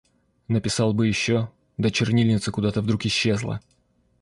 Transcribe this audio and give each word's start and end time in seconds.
Написал 0.47 0.95
бы 0.95 1.05
ещё, 1.05 1.51
да 1.77 1.91
чернильница 1.91 2.49
куда-то 2.49 2.81
вдруг 2.81 3.05
исчезла. 3.05 3.61